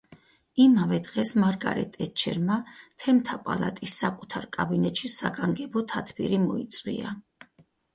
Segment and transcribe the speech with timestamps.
[0.63, 2.57] იმავე დღეს მარგარეტ ტეტჩერმა,
[3.05, 7.19] თემთა პალატის საკუთარ კაბინეტში საგანგებო თათბირი მოიწვია.